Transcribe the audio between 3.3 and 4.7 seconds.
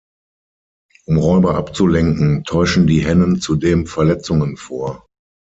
zudem Verletzungen